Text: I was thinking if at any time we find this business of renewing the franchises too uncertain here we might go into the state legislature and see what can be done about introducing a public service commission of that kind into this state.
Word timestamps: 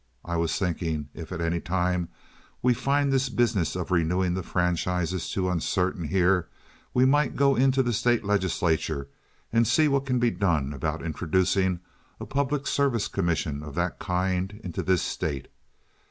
I 0.25 0.35
was 0.35 0.57
thinking 0.57 1.09
if 1.13 1.31
at 1.31 1.41
any 1.41 1.59
time 1.59 2.09
we 2.63 2.73
find 2.73 3.13
this 3.13 3.29
business 3.29 3.75
of 3.75 3.91
renewing 3.91 4.33
the 4.33 4.41
franchises 4.41 5.29
too 5.29 5.47
uncertain 5.47 6.05
here 6.07 6.49
we 6.91 7.05
might 7.05 7.35
go 7.35 7.55
into 7.55 7.83
the 7.83 7.93
state 7.93 8.25
legislature 8.25 9.09
and 9.53 9.67
see 9.67 9.87
what 9.87 10.07
can 10.07 10.17
be 10.17 10.31
done 10.31 10.73
about 10.73 11.03
introducing 11.05 11.81
a 12.19 12.25
public 12.25 12.65
service 12.65 13.07
commission 13.07 13.61
of 13.61 13.75
that 13.75 13.99
kind 13.99 14.59
into 14.63 14.81
this 14.81 15.03
state. 15.03 15.49